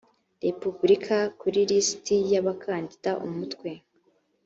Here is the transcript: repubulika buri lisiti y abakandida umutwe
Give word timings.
repubulika 0.45 1.17
buri 1.39 1.61
lisiti 1.69 2.15
y 2.31 2.35
abakandida 2.41 3.11
umutwe 3.27 3.69